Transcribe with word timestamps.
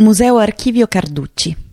Museo 0.00 0.38
Archivio 0.38 0.86
Carducci. 0.88 1.69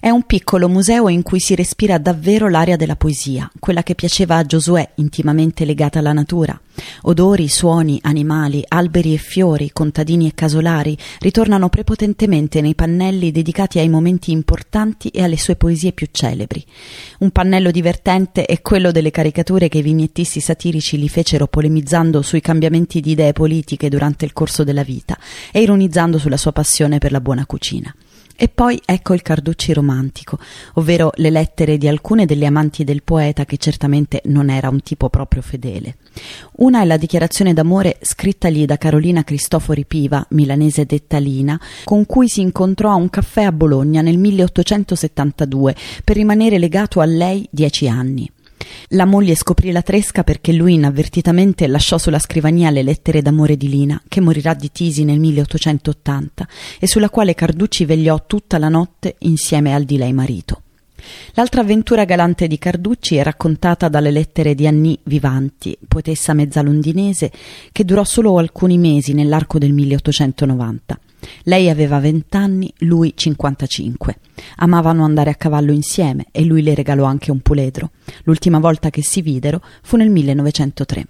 È 0.00 0.10
un 0.10 0.22
piccolo 0.24 0.68
museo 0.68 1.08
in 1.08 1.22
cui 1.22 1.40
si 1.40 1.54
respira 1.54 1.98
davvero 1.98 2.48
l'aria 2.48 2.76
della 2.76 2.96
poesia, 2.96 3.50
quella 3.58 3.82
che 3.82 3.94
piaceva 3.94 4.36
a 4.36 4.44
Giosuè, 4.44 4.92
intimamente 4.96 5.64
legata 5.64 5.98
alla 5.98 6.12
natura. 6.12 6.58
Odori, 7.02 7.48
suoni, 7.48 7.98
animali, 8.02 8.64
alberi 8.66 9.14
e 9.14 9.18
fiori, 9.18 9.70
contadini 9.72 10.26
e 10.26 10.34
casolari 10.34 10.96
ritornano 11.20 11.68
prepotentemente 11.68 12.60
nei 12.60 12.74
pannelli 12.74 13.30
dedicati 13.30 13.78
ai 13.78 13.88
momenti 13.88 14.30
importanti 14.30 15.08
e 15.08 15.22
alle 15.22 15.36
sue 15.36 15.56
poesie 15.56 15.92
più 15.92 16.08
celebri. 16.10 16.64
Un 17.18 17.30
pannello 17.30 17.70
divertente 17.70 18.46
è 18.46 18.60
quello 18.62 18.90
delle 18.90 19.10
caricature 19.10 19.68
che 19.68 19.78
i 19.78 19.82
vignettisti 19.82 20.40
satirici 20.40 20.98
li 20.98 21.08
fecero 21.08 21.46
polemizzando 21.46 22.22
sui 22.22 22.40
cambiamenti 22.40 23.00
di 23.00 23.12
idee 23.12 23.32
politiche 23.32 23.88
durante 23.88 24.24
il 24.24 24.32
corso 24.32 24.64
della 24.64 24.82
vita 24.82 25.18
e 25.52 25.60
ironizzando 25.60 26.18
sulla 26.18 26.36
sua 26.36 26.52
passione 26.52 26.98
per 26.98 27.12
la 27.12 27.20
buona 27.20 27.46
cucina. 27.46 27.94
E 28.42 28.48
poi 28.48 28.82
ecco 28.84 29.14
il 29.14 29.22
Carducci 29.22 29.72
romantico, 29.72 30.36
ovvero 30.74 31.12
le 31.14 31.30
lettere 31.30 31.78
di 31.78 31.86
alcune 31.86 32.26
delle 32.26 32.46
amanti 32.46 32.82
del 32.82 33.04
poeta 33.04 33.44
che 33.44 33.56
certamente 33.56 34.20
non 34.24 34.50
era 34.50 34.68
un 34.68 34.82
tipo 34.82 35.08
proprio 35.08 35.42
fedele. 35.42 35.98
Una 36.56 36.82
è 36.82 36.84
la 36.84 36.96
dichiarazione 36.96 37.54
d'amore 37.54 37.98
scrittagli 38.00 38.64
da 38.64 38.78
Carolina 38.78 39.22
Cristofori 39.22 39.84
Piva, 39.84 40.26
milanese 40.30 40.86
detta 40.86 41.18
Lina, 41.18 41.56
con 41.84 42.04
cui 42.04 42.28
si 42.28 42.40
incontrò 42.40 42.90
a 42.90 42.96
un 42.96 43.10
caffè 43.10 43.44
a 43.44 43.52
Bologna 43.52 44.00
nel 44.00 44.18
1872 44.18 45.76
per 46.02 46.16
rimanere 46.16 46.58
legato 46.58 46.98
a 46.98 47.04
lei 47.04 47.46
dieci 47.48 47.86
anni. 47.86 48.28
La 48.88 49.04
moglie 49.04 49.34
scoprì 49.34 49.70
la 49.70 49.82
tresca 49.82 50.22
perché 50.24 50.52
lui 50.52 50.74
inavvertitamente 50.74 51.66
lasciò 51.66 51.98
sulla 51.98 52.18
scrivania 52.18 52.70
le 52.70 52.82
lettere 52.82 53.22
d'amore 53.22 53.56
di 53.56 53.68
Lina, 53.68 54.00
che 54.08 54.20
morirà 54.20 54.54
di 54.54 54.70
tisi 54.70 55.04
nel 55.04 55.18
1880, 55.18 56.48
e 56.78 56.86
sulla 56.86 57.10
quale 57.10 57.34
Carducci 57.34 57.84
vegliò 57.84 58.24
tutta 58.26 58.58
la 58.58 58.68
notte 58.68 59.16
insieme 59.20 59.74
al 59.74 59.84
di 59.84 59.96
lei 59.96 60.12
marito. 60.12 60.62
L'altra 61.34 61.62
avventura 61.62 62.04
galante 62.04 62.46
di 62.46 62.58
Carducci 62.58 63.16
è 63.16 63.22
raccontata 63.22 63.88
dalle 63.88 64.10
lettere 64.10 64.54
di 64.54 64.66
Annie 64.66 64.98
Vivanti, 65.04 65.76
poetessa 65.88 66.32
mezzalondinese, 66.32 67.30
che 67.72 67.84
durò 67.84 68.04
solo 68.04 68.38
alcuni 68.38 68.78
mesi 68.78 69.12
nell'arco 69.12 69.58
del 69.58 69.72
1890. 69.72 70.98
Lei 71.44 71.68
aveva 71.68 71.98
vent'anni, 71.98 72.72
lui 72.78 73.12
cinquantacinque. 73.14 74.18
Amavano 74.56 75.04
andare 75.04 75.30
a 75.30 75.34
cavallo 75.34 75.72
insieme 75.72 76.26
e 76.30 76.44
lui 76.44 76.62
le 76.62 76.74
regalò 76.74 77.04
anche 77.04 77.30
un 77.30 77.40
puledro. 77.40 77.90
L'ultima 78.24 78.58
volta 78.58 78.90
che 78.90 79.02
si 79.02 79.22
videro 79.22 79.60
fu 79.82 79.96
nel 79.96 80.10
1903. 80.10 81.06